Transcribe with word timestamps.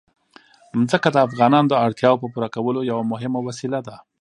ځمکه 0.87 1.09
د 1.11 1.17
افغانانو 1.27 1.69
د 1.71 1.75
اړتیاوو 1.85 2.21
د 2.21 2.31
پوره 2.33 2.49
کولو 2.55 2.79
یوه 2.91 3.03
مهمه 3.11 3.39
وسیله 3.47 3.79
ده. 3.87 3.95